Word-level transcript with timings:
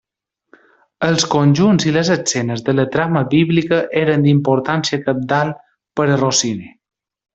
Els 1.07 1.25
conjunts 1.33 1.85
i 1.89 1.93
les 1.97 2.09
escenes 2.15 2.65
de 2.69 2.75
la 2.77 2.85
trama 2.95 3.23
bíblica 3.35 3.83
eren 4.01 4.25
d'importància 4.29 5.01
cabdal 5.07 5.53
per 6.01 6.09
a 6.09 6.17
Rossini. 6.25 6.67